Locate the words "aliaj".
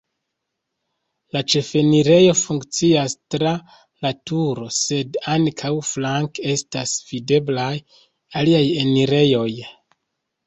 8.41-8.63